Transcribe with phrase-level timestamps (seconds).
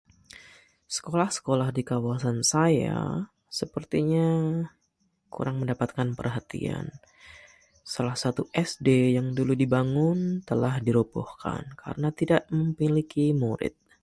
[0.95, 2.95] Sekolah sekolah di kawasan saya
[3.57, 4.27] sepertinya
[5.35, 6.85] kurang mendapatkan perhatian.
[7.93, 8.87] Salah satu SD
[9.17, 10.19] yang dulu dibangun
[10.49, 13.73] telah dirobohkan kerana tidak memiliki murid.